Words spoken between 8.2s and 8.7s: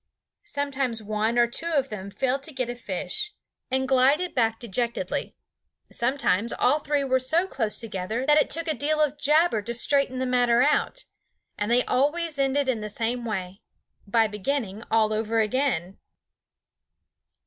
that it took